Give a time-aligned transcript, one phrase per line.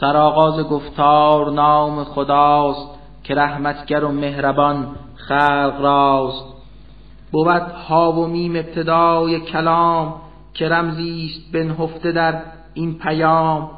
[0.00, 2.88] سرآغاز گفتار نام خداست
[3.24, 6.44] که رحمتگر و مهربان خلق راست.
[7.32, 10.14] بود ها و میم ابتدای کلام
[10.54, 12.42] که رمزی است بنهفته در
[12.74, 13.70] این پیام.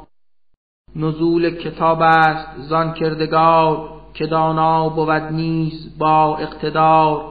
[0.95, 7.21] نزول کتاب است زان کردگار که دانا بود نیز با اقتدار.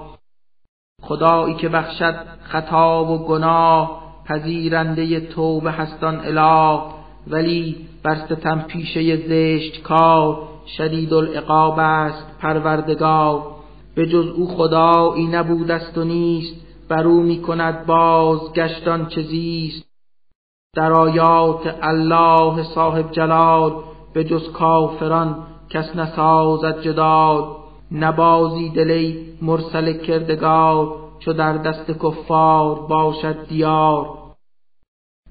[1.03, 7.02] خدایی که بخشد خطا و گناه پذیرنده توبه هستان اله.
[7.27, 13.43] ولی بر ستم پیشه زشت کار شدید العقاب است پروردگار.
[13.95, 16.55] به جز او خدایی نبودست و نیست
[16.89, 19.93] بر او می کند باز گشتان چزیست
[20.77, 23.73] در آیات الله صاحب جلال
[24.15, 27.45] به جز کافران کس نسازد جدال.
[27.93, 34.07] نبازی دلی مرسل کردگار چو در دست کفار باشد دیار.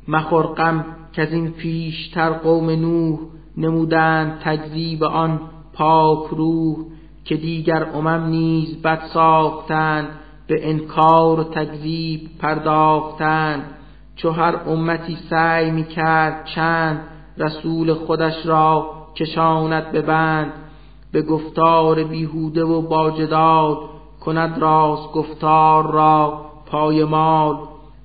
[0.07, 3.19] مخور غم که از این پیشتر قوم نوح
[3.57, 5.39] نمودند تکذیب آن
[5.73, 6.77] پاک روح
[7.25, 10.07] که دیگر امم نیز بد ساختند
[10.47, 13.63] به انکار و تکذیب پرداختند.
[14.15, 16.99] چو هر امتی سعی می کرد چند
[17.37, 20.53] رسول خودش را کشاند به بند.
[21.11, 23.77] به گفتار بیهوده و باجدال
[24.19, 27.57] کند راست گفتار را پایمال.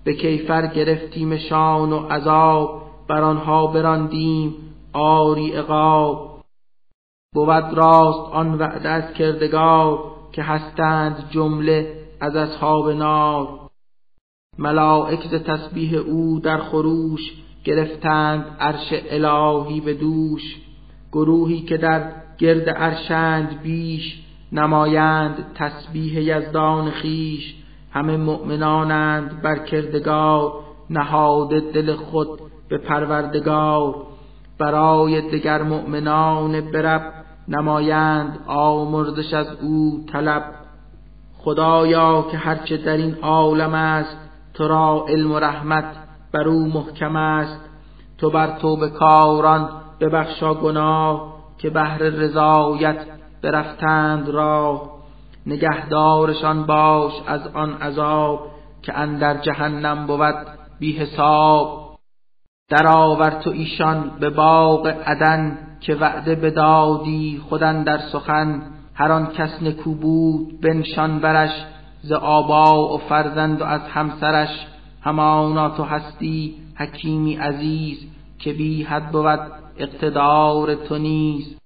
[0.05, 4.55] به کیفر گرفتیم شان و عذاب بر آنها براندیم
[4.93, 6.41] آری عقاب.
[7.35, 9.99] بود راست آن وعده از کردگار
[10.33, 13.49] که هستند جمله از اصحاب نار.
[14.59, 17.21] ملائک ز تسبیح او در خروش
[17.65, 20.57] گرفتند عرش الهی به دوش.
[21.12, 27.55] گروهی که در گرد عرشند بیش نمایند تسبیح یزدان خیش
[27.91, 30.53] همه مؤمنانند بر کردگار
[30.91, 33.95] نهاده دل خود به پروردگار
[34.59, 37.12] برای دگر مؤمنان برب
[37.48, 40.42] نمایند آمرزش از او طلب.
[41.39, 44.16] خدایا که هرچه در این عالم است
[44.55, 45.84] تو را علم و رحمت
[46.32, 47.60] بر او محکم است.
[48.19, 49.69] تو بر توبه کاران
[50.00, 52.99] ببخشا گناه که بهر رضایت
[53.43, 54.97] برفتند راه
[55.47, 58.50] نگهدارشان باش از آن عذاب
[58.82, 60.47] که اندر جهنم بود
[60.78, 61.86] بی حساب.
[62.69, 68.62] درآور تو ایشان به باغ عدن که وعده بدادی خودن در سخن.
[68.94, 71.65] هر آن کس نکو بود بنشان برش
[72.03, 74.66] ز آبا و فرزند و از همسرش.
[75.03, 77.99] همانا تو هستی حکیمی عزیز
[78.38, 79.41] که بی حد بود
[79.78, 81.59] اقتدار تو نیز.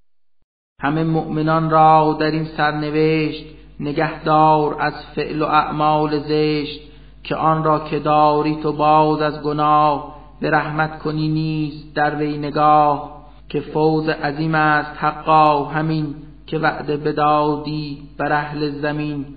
[0.81, 3.45] همه مؤمنان را در این سرنوشت
[3.81, 6.81] نگهدار از فعل و اعمال زشت
[7.25, 10.20] که آن را که داری تو باز از گناه.
[10.41, 16.15] به رحمت کنی نیز در وی نگاه که فوز عظیم است حقا همین
[16.47, 19.37] که وعده بدادی بر اهل زمین.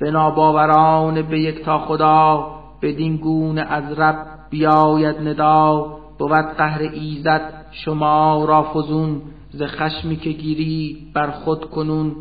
[0.00, 2.50] به ناباوران به یک تا خدا
[2.82, 5.96] بدین گونه از رب بیاید ندا.
[6.18, 12.16] بود قهر ایزد شما را فزون ز خشمی که گیری بر خود کنون.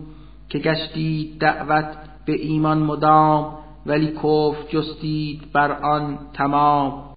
[0.49, 7.14] که گشتید دعوت به ایمان مدام ولی کف جستید بر آن تمام.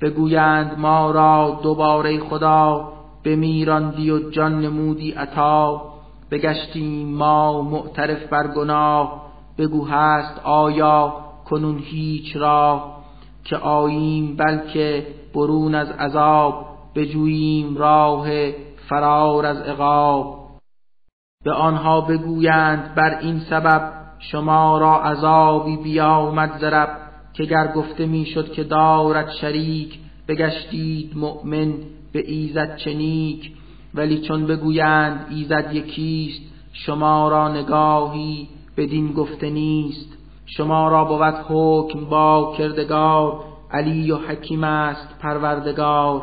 [0.00, 2.92] بگویند ما را دوباره خدا
[3.24, 5.82] بمیراندی و جان نمودی عطا.
[6.30, 9.22] بگشتیم ما معترف بر گناه
[9.58, 13.00] بگو هست آیا کنون هیچ راه.
[13.44, 18.26] که آییم بلکه برون از عذاب بجوییم راه
[18.88, 20.40] فرار از عقاب.
[21.44, 26.99] به آنها بگویند بر این سبب شما را عذابی بیامد زرب
[27.32, 29.98] که گر گفته می‌شد که دارد شریک
[30.28, 31.74] بگشتید مؤمن
[32.12, 33.52] به ایزد چنیک.
[33.94, 36.42] ولی چون بگویند ایزد یکیست
[36.72, 40.16] شما را نگاهی بدین گفته نیست.
[40.46, 46.22] شما را بود حکم با کردگار علی و حکیم است پروردگار.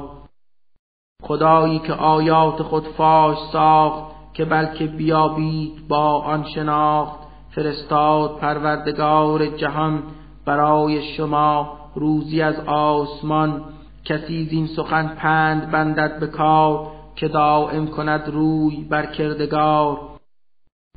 [1.23, 4.03] خدایی که آیات خود فاش ساخت
[4.33, 7.19] که بلکه بیابید با آن شناخت.
[7.55, 10.03] فرستاد پروردگار جهان
[10.47, 13.63] برای شما روزی از آسمان.
[14.05, 19.99] کسی زین سخن پند بندد به کار که دائم کند روی بر کردگار.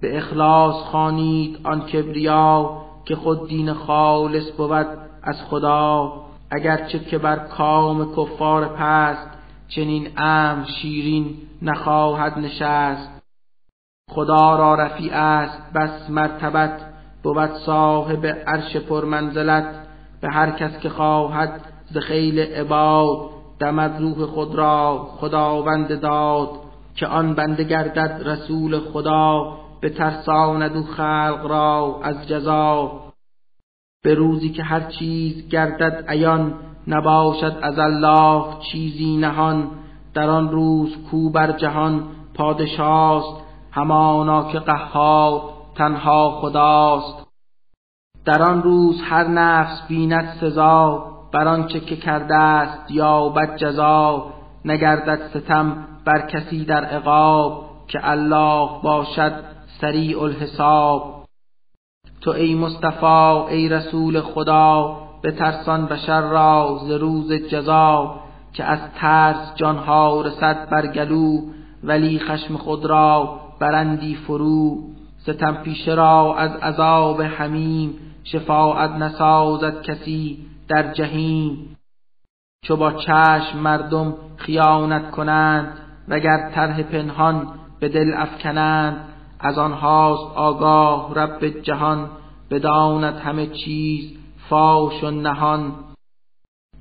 [0.00, 4.86] به اخلاص خانید آن کبریا که خود دین خالص بود
[5.22, 6.12] از خدا.
[6.50, 9.28] اگرچه که بر کام کفار پست
[9.68, 13.22] چنین ام شیرین نخواهد نشست.
[14.10, 16.89] خدا را رفیع است بس مرتبت
[17.22, 19.64] بود صاحب عرش پرمنزلت
[20.20, 26.50] به هر کس که خواهد ز خیل عباد دمد روح خود را خداوند داد
[26.94, 32.92] که آن بنده گردد رسول خدا به ترساند و خلق را از جزا.
[34.02, 36.54] به روزی که هر چیز گردد عیان
[36.88, 39.70] نباشد از الله چیزی نهان.
[40.14, 42.02] در آن روز کو بر جهان
[42.34, 47.26] پادشاست همانا که قهار تنها خداست.
[48.24, 54.26] در آن روز هر نفس بیند سزا بر آنچه که کرده است یا بد جزا.
[54.64, 59.44] نگردد ستم بر کسی در عقاب که الله باشد
[59.80, 61.24] سریع الحساب.
[62.20, 68.20] تو ای مصطفی ای رسول خدا به ترسان بشر را ز روز جزا
[68.52, 71.40] که از ترس جانها رسد بر گلو
[71.84, 74.78] ولی خشم خود را برندی فرو.
[75.22, 77.94] ستم پیشه را از عذاب حمیم
[78.24, 81.76] شفاعت نسازد کسی در جهیم.
[82.64, 85.78] چو با چشم مردم خیانت کنند
[86.08, 87.46] وگر طرح پنهان
[87.80, 89.08] به دل افکنند
[89.40, 92.10] از آنهاست آگاه رب جهان
[92.50, 94.12] بداند همه چیز
[94.48, 95.72] فاش و نهان.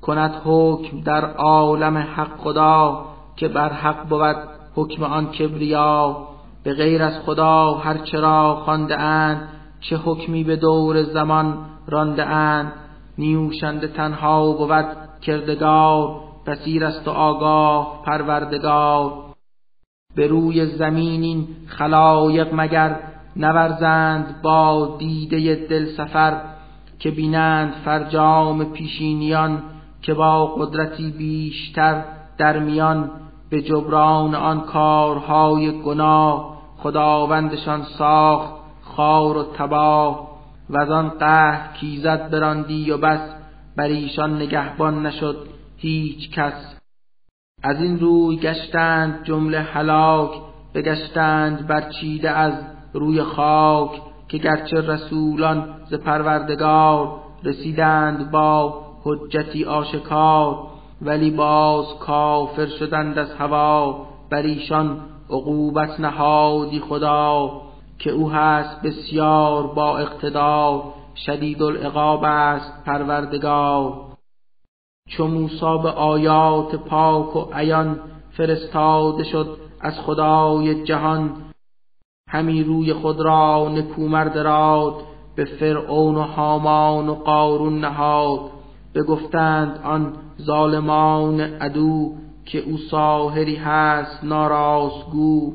[0.02, 4.36] کند حکم در عالم حق خدا که بر حق بود
[4.74, 6.29] حکم آن کبریا.
[6.64, 9.48] به غیر از خدا هر چرا خوانده اند
[9.80, 12.72] چه حکمی به دور زمان رانده اند
[13.18, 14.86] نیوشنده تنها بود
[15.20, 19.12] کردگار بسیر است و آگاه پروردگار.
[20.14, 22.98] به روی زمین این خلایق مگر
[23.36, 26.40] نورزند با دیده دل سفر
[26.98, 29.62] که بینند فرجام پیشینیان
[30.02, 32.04] که با قدرتی بیشتر
[32.38, 33.10] در میان
[33.50, 38.52] به جبران آن کارهای گناه خداوندشان ساخت
[38.82, 40.30] خار و تباه
[40.70, 43.20] و از آن قهر کیزد براندی و بس
[43.76, 45.36] بر ایشان نگهبان نشد
[45.76, 46.76] هیچ کس.
[47.62, 50.30] از این روی گشتند جمله هلاک
[50.74, 52.52] بگشتند برچیده از
[52.92, 53.90] روی خاک
[54.28, 60.69] که گرچه رسولان ز پروردگار رسیدند با حجتی آشکار.
[61.02, 65.00] ولی باز کافر شدند از هوا بر ایشان
[65.30, 67.50] عقوبت نهادی خدا
[67.98, 70.82] که او هست بسیار با اقتدار
[71.26, 74.10] شدید العقاب است پروردگار.
[75.08, 78.00] چو موسی به آیات پاک و عیان
[78.30, 81.30] فرستاده شد از خدای جهان
[82.28, 84.94] همی روی خود را نکومرد راد
[85.36, 88.59] به فرعون و هامان و قارون نهاد.
[88.94, 92.14] بگفتند آن ظالمان عدو
[92.44, 95.52] که او ساهری هست ناراستگو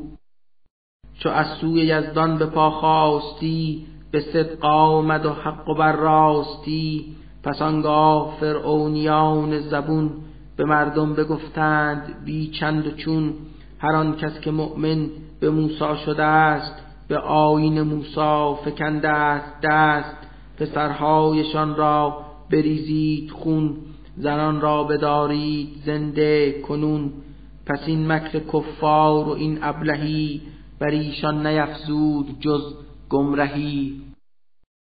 [1.20, 7.16] چو از سوی یزدان به پا خواستی به صدق آمد و حق و بر راستی.
[7.44, 10.12] پس آنگاه فرعونیان زبون
[10.58, 13.34] به مردم بگفتند بی چند و چون
[13.80, 15.10] هر آن کس که مؤمن
[15.40, 16.76] به موسی شده است
[17.08, 20.16] به آیین موسی فکنده است دست
[20.58, 23.76] پسرهایشان را بریزید خون
[24.18, 27.12] زنان را بدارید زنده کنون.
[27.66, 30.42] پس این مکر کفار و این ابلهی
[30.80, 32.62] بر ایشان نیفزود جز
[33.10, 34.02] گمرهی.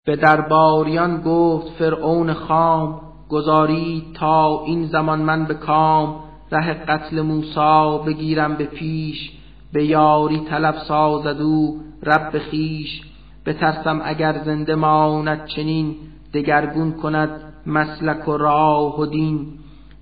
[0.06, 6.14] به درباریان گفت فرعون خام گذارید تا این زمان من به کام
[6.52, 9.31] ره قتل موسی بگیرم به پیش
[9.72, 13.02] به یاری طلب سازد او رب خیش.
[13.47, 15.97] بترسم اگر زنده ماند چنین
[16.35, 19.47] دگرگون کند مسلک و راه و دین.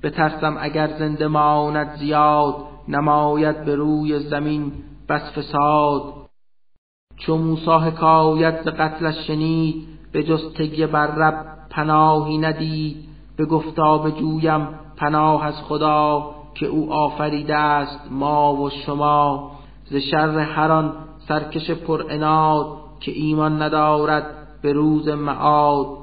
[0.03, 2.55] بترسم اگر زنده ماند زیاد
[2.89, 4.73] نماید به روی زمین
[5.09, 6.03] بس فساد.
[7.17, 10.41] چو موسی حکایت ز قتلش شنید به جز
[10.93, 12.97] بر رب پناهی ندید.
[13.37, 19.53] به گفتا جویم پناه از خدا که او آفریده است ما و شما.
[19.85, 20.93] ز شر هران
[21.29, 22.67] سرکش پر اناد
[23.01, 24.27] که ایمان ندارد
[24.63, 26.00] به روز معاد.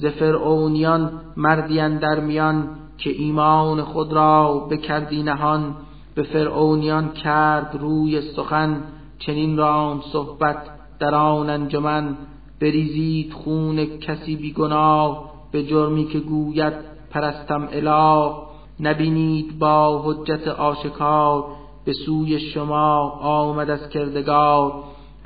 [0.00, 5.74] ز فرعونیان مردی در میان که ایمان خود را بکردی نهان
[6.14, 8.82] به فرعونیان کرد روی سخن
[9.18, 10.56] چنین رام صحبت
[10.98, 12.16] در آن انجمن.
[12.60, 16.72] بریزید خون کسی بی گناه به جرمی که گوید
[17.10, 18.32] پرستم اله.
[18.80, 21.44] نبینید با حجت آشکار
[21.84, 24.72] به سوی شما آمد از کردگار.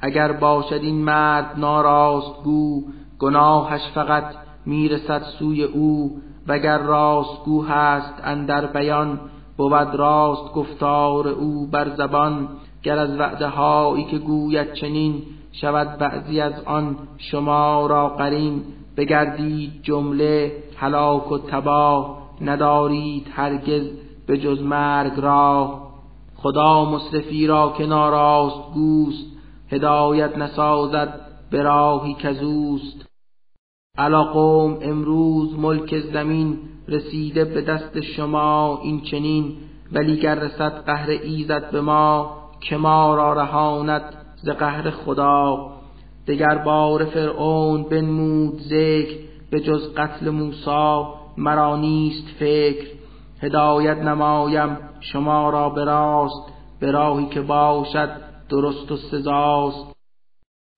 [0.01, 2.83] اگر باشد این مرد ناراست گو
[3.19, 9.21] گناهش فقط می‌رسد سوی او وگر راستگو هست اندر بیان
[9.57, 12.49] بود راست گفتار او بر زبان.
[12.83, 18.63] گر از وعده هایی که گوید چنین شود بعضی از آن شما را قرین.
[18.97, 23.83] بگردید جمله هلاک و تباه ندارید هرگز
[24.27, 25.81] به جز مرگ را
[26.37, 29.27] خدا مصرفی را که ناراست گوست
[29.71, 33.04] هدایت نسازد به راهی کزوست.
[33.99, 36.59] علا قوم امروز ملک زمین
[36.89, 39.57] رسیده به دست شما این چنین
[39.93, 44.03] ولی گر رسد قهر ایزد به ما که ما را رهاند
[44.37, 45.71] ز قهر خدا.
[46.27, 49.17] دگر بار فرعون بنمود ذکر
[49.51, 51.05] به جز قتل موسی
[51.37, 52.87] مرا نیست فکر.
[53.41, 58.11] هدایت نمایم شما را به راست به راهی که باشد
[58.49, 59.95] درست و سزاست.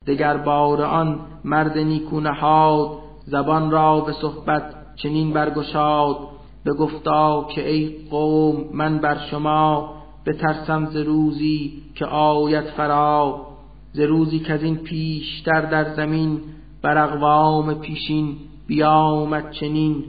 [0.07, 6.17] دگر بار آن مرد نیکو نهاد زبان را به صحبت چنین برگشاد
[6.65, 9.95] به گفتا که ای قوم من بر شما
[10.27, 13.47] بترسم ز روزی که آید فرا
[13.93, 16.41] ز روزی که از این پیشتر در زمین
[16.83, 20.05] بر اقوام پیشین بیامد چنین.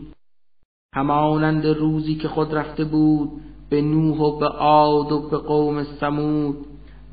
[0.95, 3.31] همانند روزی که خود رفته بود
[3.69, 6.57] به نوح و به عاد و به قوم سمود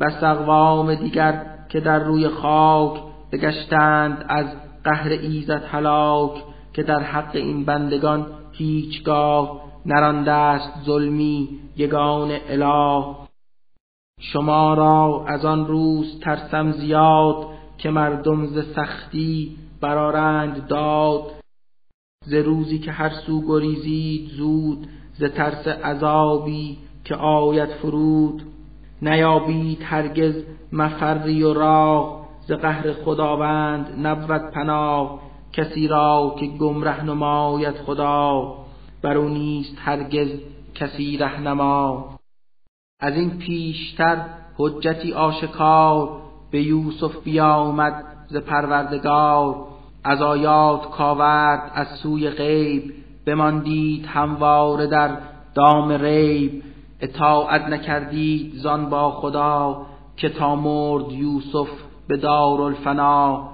[0.00, 3.00] بس اقوام دیگر که در روی خاک
[3.32, 4.46] بگشتند از
[4.84, 13.04] قهر ایزد هلاک که در حق این بندگان هیچگاه نرانده است ظلمی یگان اله.
[14.20, 17.46] شما را از آن روز ترسم زیاد
[17.78, 21.22] که مردم ز سختی برارند داد.
[22.26, 28.42] ز روزی که هر سو گریزید زود ز ترس عذابی که آید فرود.
[29.02, 30.34] نیابید هرگز
[30.72, 35.20] مفری و راه ز قهر خداوند نبود پناه
[35.52, 38.54] کسی را که گمره نماید خدا.
[39.02, 40.28] بر او نیست هرگز
[40.74, 42.08] کسی رهنما.
[43.00, 44.24] از این پیشتر
[44.58, 46.20] حجتی آشکار
[46.50, 49.66] به یوسف بیامد ز پروردگار.
[50.04, 52.94] از آیات کاورد از سوی غیب
[53.26, 55.18] بماندید همواره در
[55.54, 56.62] دام ریب.
[57.00, 59.86] اطاعت نکردید زان با خدا
[60.16, 61.68] که تا مرد یوسف
[62.08, 63.48] به دار الفنا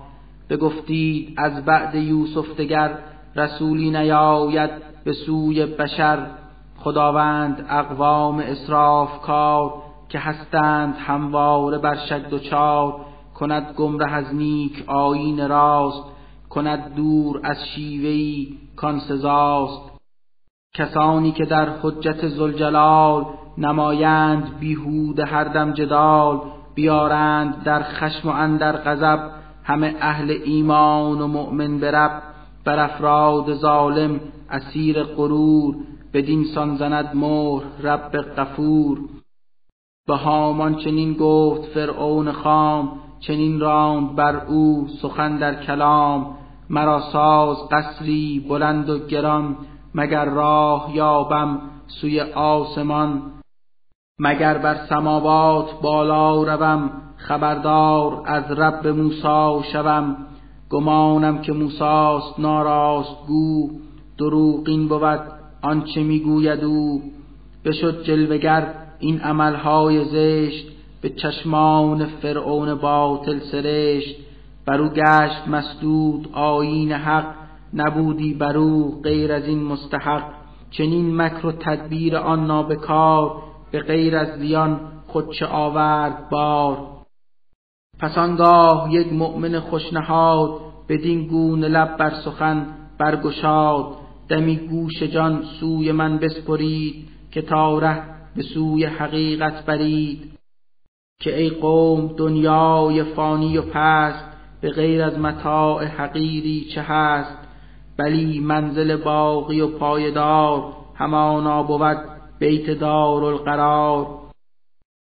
[0.51, 2.99] بگفتید از بعد یوسف دگر
[3.37, 4.71] رسولی نیاید
[5.05, 6.27] به سوی بشر.
[6.79, 9.73] خداوند اقوام اسراف کار
[10.09, 13.01] که هستند همواره بر شد و چار.
[13.35, 16.05] کند گمره از نیک آیین راست
[16.51, 19.91] کند دور از شیوهی کان سزاست.
[20.75, 23.25] کسانی که در حجت زلجلال
[23.59, 26.41] نمایند بیهود هر دم جدال
[26.75, 29.31] بیارند در خشم و اندر غضب
[29.65, 32.23] همه اهل ایمان و مؤمن برب
[32.65, 35.77] بر افراد ظالم اسیر غرور
[36.13, 38.99] بدین سان زند مهر رب غفور.
[40.07, 46.37] به هامان چنین گفت فرعون خام چنین راند بر او سخن در کلام.
[46.71, 49.57] مرا ساز قصری بلند و گران
[49.95, 53.23] مگر راه یابم سوی آسمان.
[54.23, 60.17] مگر بر سماوات بالا روم خبردار از رب موسی شوم.
[60.71, 63.71] گمانم که موساست ناراست گو
[64.19, 65.21] دروغین بود
[65.63, 67.03] آنچه می‌گوید او.
[67.65, 68.67] بشد جلوگر
[68.99, 70.67] این عملهای زشت
[71.03, 74.17] به چشمان فرعون باطل سرشت.
[74.67, 77.35] بر او گشت مسدود آیین حق
[77.75, 80.23] نبودی بر او غیر از این مستحق.
[80.71, 87.01] چنین مکر و تدبیر آن نابکار به غیر از زیان خود چه آورد بار.
[87.99, 92.67] پس آنگاه یک مؤمن خوشنهاد بدین گونه لب بر سخن
[92.99, 93.97] برگشاد.
[94.29, 98.03] دمی گوش جان سوی من بسپرید که تا ره
[98.37, 100.39] به سوی حقیقت برید.
[101.21, 104.25] که ای قوم دنیای فانی و پست
[104.61, 107.39] به غیر از متاع حقیری چه هست؟
[107.97, 114.07] بلی منزل باقی و پایدار همانا بود بیت دار القرار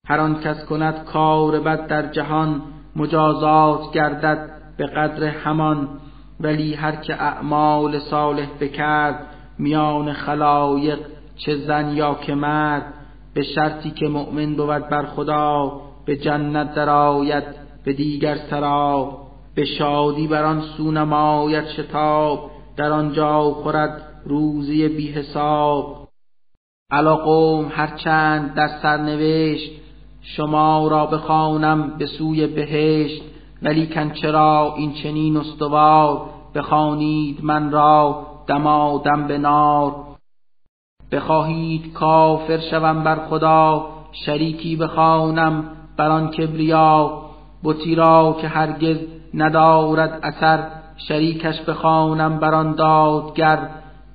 [0.07, 2.63] هر آن کس کند کار بد در جهان
[2.97, 5.89] مجازات گردد به قدر همان.
[6.41, 9.27] ولی هر که اعمال صالح بکرد
[9.59, 10.99] میان خلایق
[11.37, 12.95] چه زن یا که مرد
[13.35, 17.45] به شرطی که مؤمن بود بر خدا به جنت درآید
[17.85, 19.19] به دیگر سرا
[19.55, 26.04] به شادی بر آن سو نماید شتاب در آنجا خورد روزی بی حساب.
[26.91, 29.71] علا قوم هرچند در سرنوشت
[30.23, 33.23] شما را بخوانم به سوی بهشت
[33.63, 39.95] ولیکن چرا این چنین استوار؟ بخوانید من را دمادم به نار.
[41.13, 45.65] بخواهید کافر شوم بر خدا شریکی بخوانم
[45.97, 47.23] بر آن کبریا.
[47.65, 48.97] بتی را که هرگز
[49.35, 53.69] ندارد اثر شریکش بخوانم بر آن دادگر.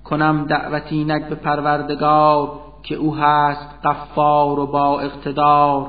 [0.09, 2.51] کنم دعوتی نک به پروردگار
[2.83, 5.87] که او هست قفار و با اقتدار.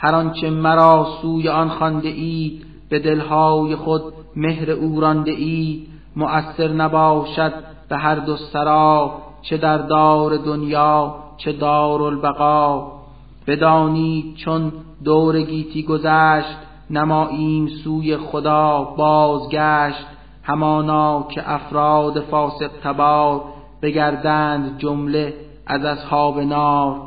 [0.00, 4.02] هر آنچه مرا سوی آن خوانده اید به دلهای خود
[4.36, 5.88] مهر او رانده اید.
[6.16, 7.52] مؤثر نباشد
[7.88, 12.92] به هر دو سرا چه در دار دنیا چه دار البقا.
[13.46, 14.72] بدانید چون
[15.04, 16.56] دور گیتی گذشت
[16.90, 20.06] نماییم سوی خدا بازگشت.
[20.46, 23.44] همانا که افراد فاسق تبار
[23.82, 25.34] بگردند جمله
[25.66, 27.02] از اصحاب نار.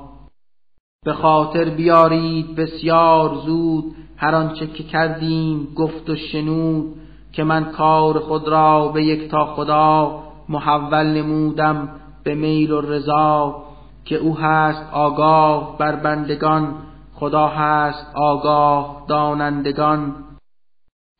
[1.05, 6.95] به خاطر بیارید بسیار زود هر آنچه که کردیم گفت و شنود
[7.33, 11.89] که من کار خود را به یک تا خدا محول نمودم
[12.23, 13.63] به میل و رضا
[14.05, 16.75] که او هست آگاه بر بندگان
[17.13, 20.15] خدا هست آگاه دانندگان.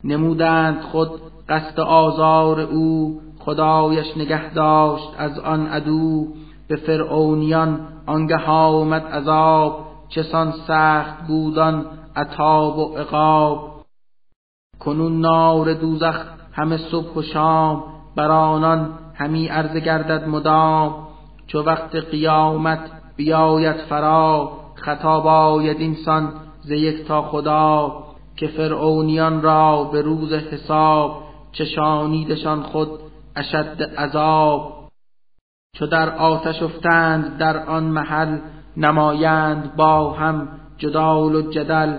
[0.04, 1.10] نمودند خود
[1.50, 6.26] قصد آزار او خدایش نگه داشت از آن عدو.
[6.68, 13.70] به فرعونیان آنگه آمد عذاب چسان سخت بودان عطاب و عقاب.
[14.80, 17.84] کنون نار دوزخ همه صبح و شام
[18.16, 20.94] بر آنان همی عرضه گردد مدام.
[21.46, 27.92] چو وقت قیامت بیاید فرا خطاب آید اینسان ز یک تا خدا.
[28.36, 32.88] که فرعونیان را به روز حساب چشانیدشان خود
[33.36, 34.90] اشد عذاب.
[35.76, 38.38] چو در آتش افتند در آن محل
[38.76, 41.96] نمایند با هم جدال و جدل.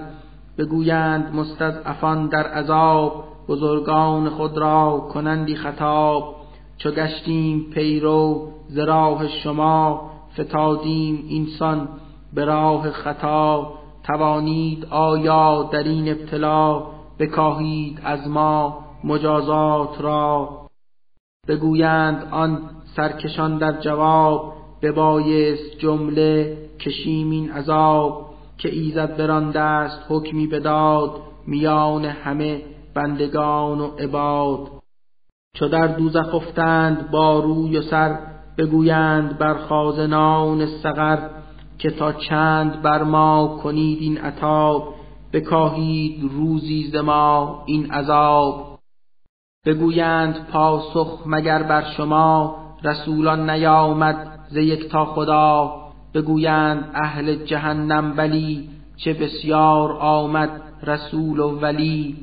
[0.57, 6.35] بگویند مستضعفان در عذاب بزرگان خود را کنندی خطاب.
[6.77, 11.89] چو گشتیم پیرو ز راه شما فتادیم اینسان
[12.33, 13.73] به راه خطا.
[14.03, 16.83] توانید آیا در این ابتلا
[17.19, 20.49] بکاهید از ما؟ مجازات را.
[21.47, 30.47] بگویند آن سرکشان در جواب ببایست جمله کشیم این عذاب که ایزد بران دست حکمی
[30.47, 31.11] بداد
[31.47, 32.61] میان همه
[32.93, 34.67] بندگان و عباد.
[35.55, 38.19] چو در دوزخ افتند با روی و سر
[38.57, 41.29] بگویند بر خازنان سقر
[41.77, 44.93] که تا چند بر ما کنید این عطاب
[45.33, 48.70] بکاهید روزی ز ما این عذاب.
[49.65, 54.57] بگویند پاسخ مگر بر شما رسولان نیامد ز
[54.91, 55.73] تا خدا.
[56.13, 62.17] بگویند اهل جهنم ولی چه بسیار آمد رسول و ولی.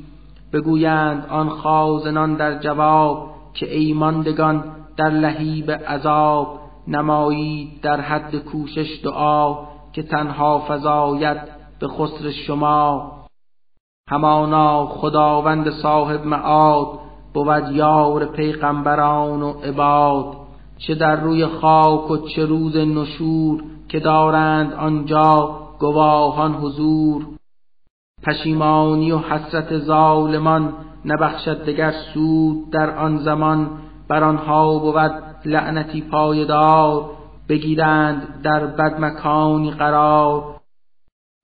[0.53, 4.63] بگویند آن خازنان در جواب که ایماندگان
[4.97, 9.57] در لهیب عذاب نمایید در حد کوشش دعا
[9.93, 11.37] که تنها فزاید
[11.79, 13.11] به خسر شما.
[14.09, 16.98] همانا خداوند صاحب معاد
[17.33, 20.35] بود یار پیغمبران و عباد
[20.77, 27.25] چه در روی خاک و چه روز نشور که دارند آنجا گواهان حضور.
[28.23, 30.73] پشیمانی و حسرت ظالمان
[31.05, 33.69] نبخشد دگر سود در آن زمان.
[34.07, 37.05] بر آنها بود لعنتی پایدار
[37.49, 40.43] بگیرند در بد مکانی قرار.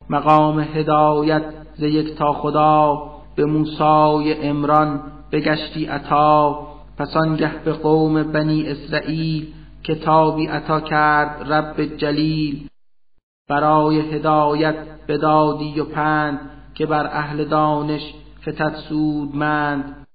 [0.09, 1.43] مقام هدایت
[1.77, 3.03] ز یک تا خدا
[3.35, 11.85] به موسای امران بگشتی عطا پس آنگه به قوم بنی اسرائیل کتابی عطا کرد رب
[11.97, 12.67] جلیل.
[13.49, 14.75] برای هدایت
[15.07, 16.39] بدادی و پند
[16.75, 20.07] که بر اهل دانش فتت سودمند.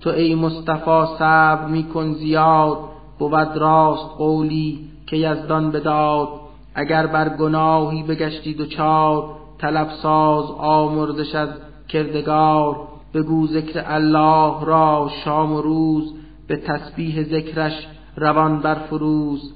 [0.00, 2.78] تو ای مصطفی صبر میکن زیاد
[3.18, 6.28] بود راست قولی که یزدان بداد.
[6.74, 11.48] اگر بر گناهی بگشتی دچار طلب ساز آمرزش از
[11.88, 12.88] کردگار.
[13.14, 16.14] بگو ذکر الله را شام و روز
[16.46, 19.54] به تسبیح ذکرش روان بر فروز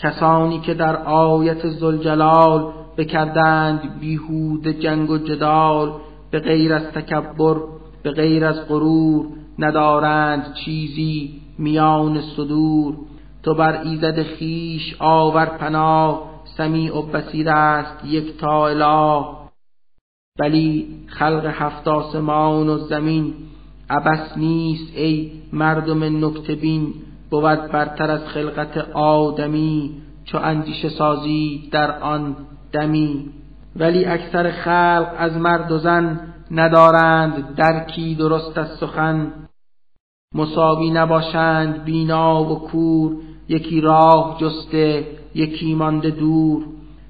[0.00, 5.92] کسانی که در آیت زلجلال بکردند بیهود جنگ و جدال
[6.30, 7.56] به غیر از تکبر
[8.02, 9.26] به غیر از غرور
[9.58, 12.94] ندارند چیزی میان صدور.
[13.42, 16.22] تو بر ایزد خیش آور پناه
[16.56, 19.43] سمیع و بسیر است یک تا اله.
[20.38, 23.34] ولی خلق هفت آسمان و زمین
[23.90, 26.94] عبس نیست ای مردم نکتبین
[27.30, 29.90] بود برتر از خلقت آدمی
[30.24, 32.36] چو اندیشه سازی در آن
[32.72, 33.30] دمی.
[33.76, 36.20] ولی اکثر خلق از مرد و زن
[36.50, 39.32] ندارند درکی درست از سخن.
[40.34, 43.16] مساوی نباشند بینا و کور
[43.48, 46.64] یکی راه جسته یکی مانده دور.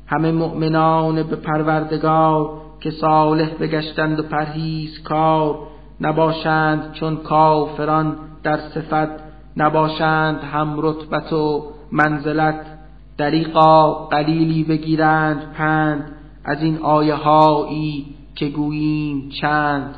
[0.06, 5.58] همه مؤمنان به پروردگار که صالح بگشتند و پرهیز کار
[6.00, 9.08] نباشند چون کافران در صفت
[9.56, 12.66] نباشند هم رتبت و منزلت.
[13.18, 16.12] دریقا قلیلی بگیرند پند
[16.44, 19.94] از این آیه هایی که گوییم چند.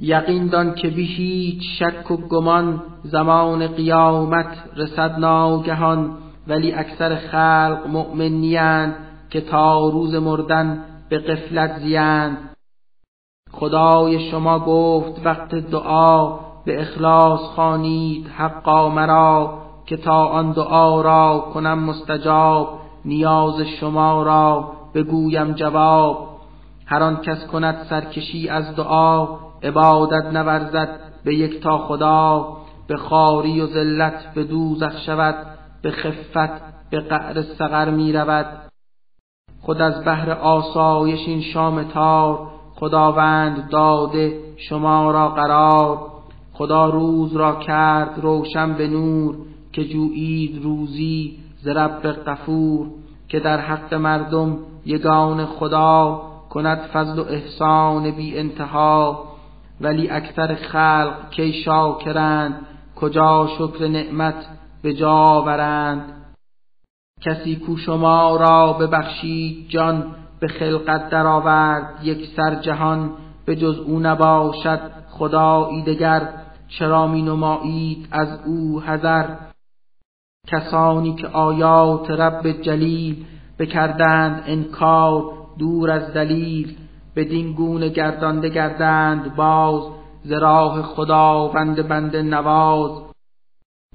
[0.00, 6.10] یقین دان که بی هیچ شک و گمان زمان قیامت رسد ناگهان
[6.48, 8.94] ولی اکثر خلق مؤمن
[9.30, 12.56] که تا روز مردن به قفلت زیند.
[13.50, 21.50] خدای شما گفت وقت دعا به اخلاص خانید حقا مرا که تا آن دعا را
[21.54, 26.28] کنم مستجاب نیاز شما را بگویم جواب.
[26.86, 29.28] هر آن کس کند سرکشی از دعا
[29.62, 32.56] عبادت نورزد به یک تا خدا.
[32.86, 35.34] به خاری و ذلت به دوزخ شود
[35.82, 38.71] به خفت به قعر سقر می رود
[39.62, 42.38] خود از بهر آسایش این شام تار
[42.76, 45.98] خداوند داده شما را قرار.
[46.52, 49.34] خدا روز را کرد روشن به نور
[49.72, 52.86] که جویید روزی ز رب غفور.
[53.28, 59.24] که در حق مردم یگان خدا کند فضل و احسان بی انتها.
[59.80, 64.46] ولی اکثر خلق کی شاکرند کجا شکر نعمت
[64.82, 66.21] به جا آورند.
[67.24, 73.10] کسی کو شما را ببخشید جان به خلقت درآورد یک سر جهان
[73.46, 74.80] به جز او نباشد
[75.10, 76.28] خدایی دگر
[76.68, 79.28] چرا می نمایید از او حذر؟
[80.46, 83.24] کسانی که آیات رب جلیل
[83.58, 85.22] بکردند انکار
[85.58, 86.76] دور از دلیل
[87.16, 89.82] بدین گونه گردانده گردند باز
[90.24, 92.90] ز راه خداوند بنده نواز.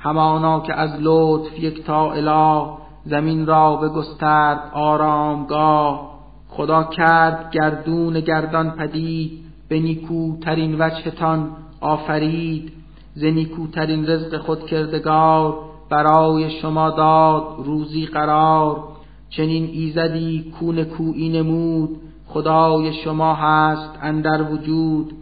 [0.02, 6.17] همانا که از لطف یک تا اله زمین را بگسترد آرامگاه.
[6.50, 9.32] خدا کرد گردون گردان پدید
[9.70, 11.50] به نیکوترین وجهتان
[11.82, 12.72] آفرید.
[13.15, 15.58] ز نیکوترین رزق خود کردگار
[15.89, 18.84] برای شما داد روزی قرار.
[19.30, 21.89] چنین ایزدی کون کوی نمود
[22.28, 25.13] خدای شما هست اندر وجود.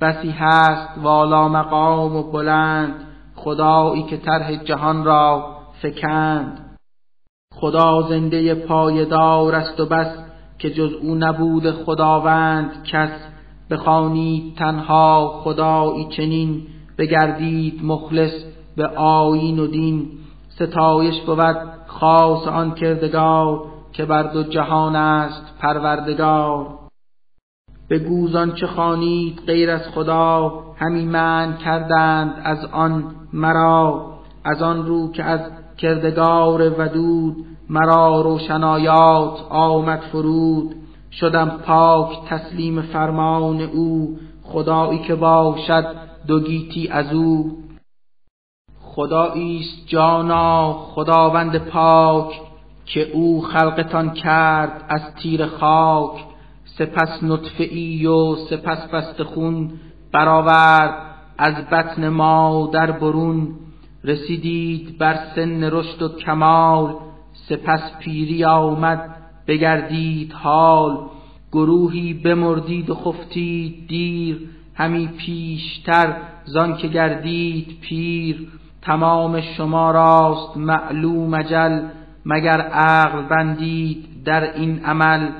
[0.00, 2.94] بسی هست والا مقام و بلند
[3.34, 5.46] خدایی که طرح جهان را
[5.82, 6.67] فکند.
[7.60, 10.18] خدا زنده پایدار است و بس
[10.58, 13.10] که جز او نبود خداوند کس.
[13.70, 16.62] بخوانید تنها خدایی چنین
[16.98, 18.32] بگردید مخلص
[18.76, 20.08] به آیین و دین.
[20.48, 26.66] ستایش بود خاص آن کردگار که بر دو جهان است پروردگار.
[28.08, 34.14] گوزان چه خانید غیر از خدا همی من کردند از آن مرا.
[34.44, 35.40] از آن رو که از
[35.78, 37.36] کردگار ودود
[37.70, 40.74] مرا روشنایات آمد فرود.
[41.10, 47.58] شدم پاک تسلیم فرمان او خدایی که باشد دو گیتی از او.
[48.80, 52.40] خدایی است جانا خداوند پاک
[52.84, 56.24] که او خلقتان کرد از تیر خاک.
[56.78, 59.70] سپس نطفه و سپس بست خون
[60.12, 60.94] برآورد
[61.38, 63.48] از بطن مادر برون.
[64.04, 66.94] رسیدید بر سن رشد و کمال
[67.48, 70.98] سپس پیری آمد بگردید حال.
[71.52, 78.48] گروهی بمردید و خفتید دیر همی پیشتر زان که گردید پیر.
[78.82, 81.80] تمام شما راست معلوم اجل
[82.26, 85.30] مگر عقل بندید در این عمل.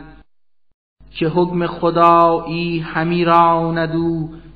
[1.11, 3.92] که حکم خدایی همی راند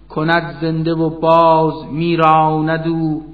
[0.08, 3.31] کند زنده و باز میراند او.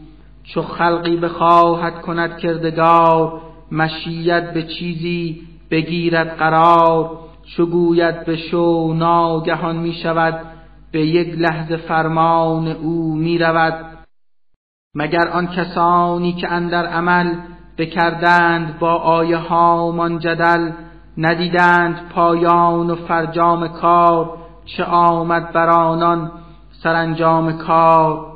[0.54, 3.40] چو خلقی بخواهد کند کردگار
[3.72, 7.28] مشیت به چیزی بگیرد قرار.
[7.56, 10.40] چو گوید به شو ناگهان می شود
[10.92, 13.98] به یک لحظه فرمان او می رود
[14.94, 17.34] مگر آن کسانی که اندر عمل
[17.78, 20.70] بکردند با آیه هامان جدل
[21.18, 26.30] ندیدند پایان و فرجام کار چه آمد بر آنان
[26.82, 28.27] سرانجام کار؟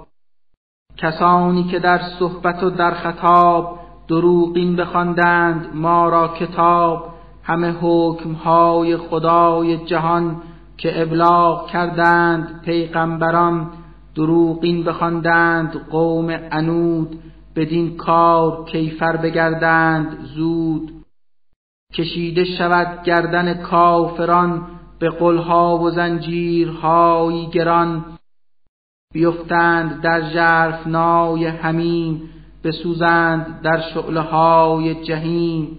[0.96, 3.78] کسانی که در صحبت و در خطاب
[4.08, 10.42] دروغین بخواندند ما را کتاب همه حکمهای خدای جهان
[10.78, 13.70] که ابلاغ کردند پیغمبران
[14.14, 17.18] دروغین بخواندند قوم انود
[17.56, 20.92] بدین کار کیفر بگردند زود
[21.94, 24.62] کشیده شود گردن کافران
[24.98, 28.04] به قلها و زنجیرهایی گران.
[29.12, 32.22] بیفتند در نای همین
[32.64, 35.78] بسوزند در شعله های جهیم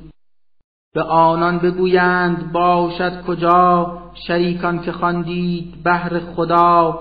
[0.93, 6.99] به آنان بگویند باشد کجا شریکان که خواندید بهر خدا؟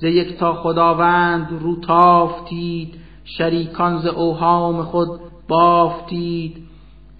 [0.00, 2.94] ز یک تا خداوند رو تافتید
[3.24, 5.08] شریکان ز اوهام خود
[5.48, 6.66] بافتید.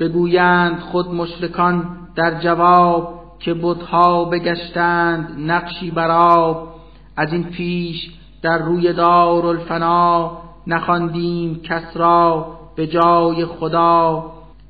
[0.01, 6.76] بگویند خود مشرکان در جواب که بتها بگشتند نقشی براب
[7.17, 8.11] از این پیش
[8.43, 14.25] در روی دار الفنا نخواندیم کس را به جای خدا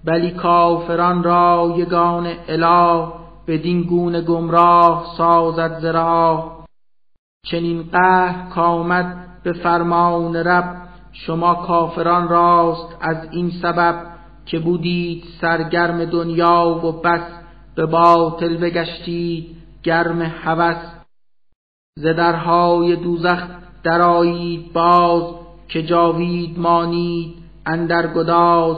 [0.04, 3.06] بلی کافران را یگان اله
[3.46, 6.52] بدین گونه گمراه سازد زرا
[7.46, 10.76] چنین قهر کامد به فرمان رب
[11.12, 13.94] شما کافران راست از این سبب
[14.46, 17.22] که بودید سرگرم دنیا و بس
[17.74, 20.95] به باطل بگشتید گرم هوس.
[21.98, 23.42] ز درهای دوزخ
[23.82, 25.22] درایید باز
[25.68, 27.34] که جاوید مانید
[27.66, 28.76] اندر گداز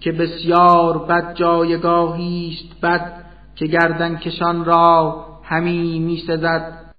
[0.00, 3.24] که بسیار بد جایگاهیست بد
[3.56, 6.94] که گردن کشان را همی می سزد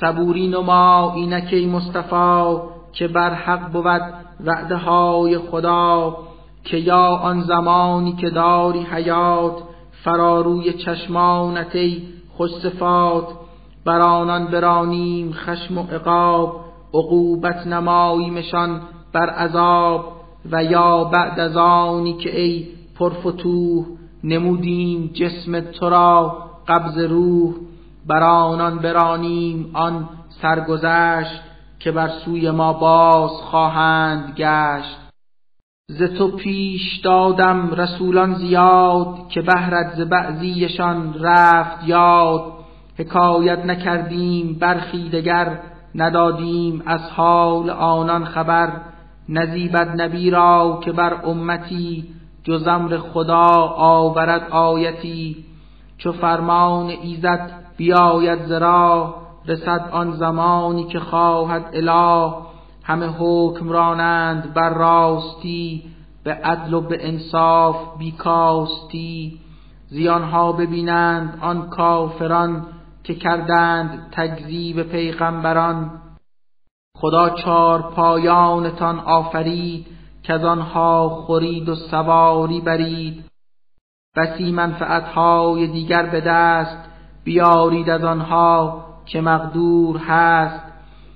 [0.00, 2.56] صبوری نما اینکی مصطفی
[2.92, 6.16] که بر حق بود وعده های خدا
[6.64, 9.62] که یا آن زمانی که داری حیات
[10.04, 12.02] فراروی چشمانت ای
[12.36, 13.47] خوش صفات
[13.84, 16.64] بر آنان برانیم خشم و عقاب
[16.94, 18.80] عقوبت نماییمشان
[19.12, 20.18] بر عذاب.
[20.50, 22.66] و یا بعد از آنی که ای
[22.98, 23.86] پرفتوح
[24.24, 26.38] نمودیم جسم تو را
[26.68, 27.54] قبض روح.
[28.06, 30.08] بر آنان برانیم آن
[30.42, 31.40] سرگذشت
[31.78, 34.98] که بر سوی ما باز خواهند گشت.
[35.88, 42.57] ز تو پیش دادم رسولان زیاد که بهرت ز بعضیشان رفت یاد.
[42.98, 45.58] حکایت نکردیم برخی دگر
[45.94, 46.82] ندادیم.
[46.86, 48.72] از حال آنان خبر
[49.28, 52.04] نزیبد نبی را که بر امتی
[52.44, 55.44] جز امر خدا آورد آیتی.
[55.98, 59.14] چو فرمان ایزد بیاید زرا
[59.46, 62.32] رسد آن زمانی که خواهد اله.
[62.84, 65.82] همه حکمرانند بر راستی
[66.24, 69.38] به عدل و به انصاف بیکاستی
[69.88, 72.66] زیانها ببینند آن کافران
[73.08, 75.90] که کردند تکذیب پیغمبران.
[76.96, 79.86] خدا چار پایانتان آفرید
[80.22, 83.24] که از آنها خورید و سواری برید.
[84.16, 86.76] بسی منفعتهای دیگر به دست
[87.24, 90.64] بیارید از آنها که مقدور هست.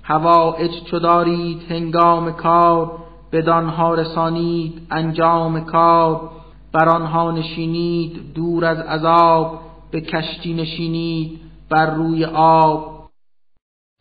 [0.03, 2.91] هوایج چو دارید هنگام کار
[3.33, 6.31] بدانها رسانید انجام کار.
[6.73, 11.52] بر آنها نشینید دور از عذاب به کشتی نشینید.
[11.73, 13.09] بر روی آب.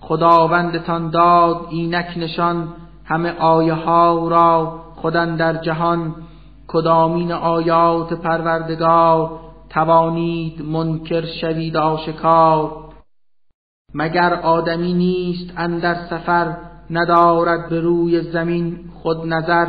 [0.01, 2.73] خداوندتان داد اینک نشان
[3.05, 6.15] همه آیه ها را خودن در جهان.
[6.67, 12.71] کدامین آیات پروردگار توانید منکر شوید آشکار.
[13.93, 16.57] مگر آدمی نیست اندر سفر
[16.89, 19.67] ندارد به روی زمین خود نظر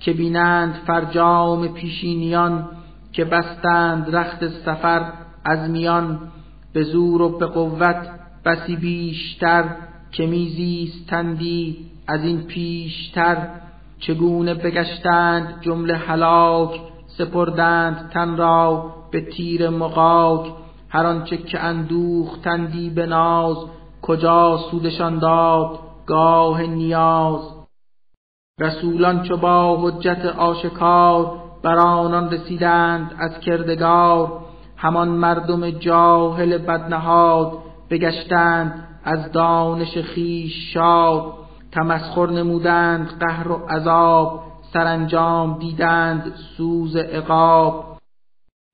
[0.00, 2.68] که بینند فرجام پیشینیان
[3.12, 5.12] که بستند رخت سفر
[5.44, 6.18] از میان.
[6.72, 8.10] به زور و به قوت
[8.44, 9.64] بسی بیشتر
[10.12, 13.48] که میزیستندی از این پیشتر.
[14.00, 20.52] چگونه بگشتند جمله هلاک سپردند تن را به تیر مقاک
[20.88, 23.56] هر آنچه که اندوختندی به ناز
[24.02, 27.40] کجا سودشان داد؟ گاه نیاز.
[28.60, 34.49] رسولان چو با حجت آشکار بر آنان رسیدند از کردگار.
[34.82, 37.52] همان مردم جاهل بدنهاد
[37.90, 41.34] بگشتند از دانش خیش شاد.
[41.72, 47.84] تمسخر نمودند قهر و عذاب سرانجام دیدند سوز عقاب.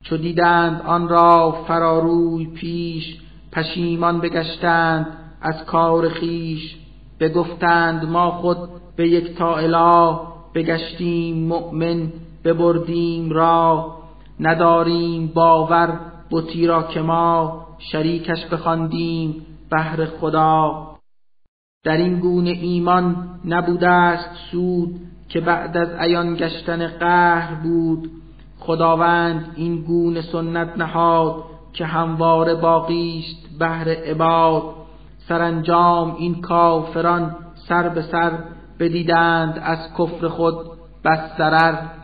[0.05, 3.19] چو دیدند آن را فراروی پیش
[3.53, 5.07] پشیمان بگشتند
[5.43, 6.77] از کار خیش
[7.21, 8.59] بگفتند ما خود
[8.97, 10.19] به یک تا اله
[10.55, 12.13] بگشتیم مؤمن
[12.45, 13.97] ببردیم را
[14.41, 20.87] نداریم باور بتی را که ما شریکش بخواندیم بهر خدا.
[21.85, 28.11] در این گونه ایمان نبوده است سود که بعد از عیان گشتن قهر بود.
[28.59, 34.63] خداوند این گونه سنت نهاد که همواره باقی است بهر عباد.
[35.29, 37.37] سرانجام این کافران
[37.69, 38.39] سر به سر
[38.79, 40.57] بدیدند از کفر خود
[41.05, 41.96] بس ضرر.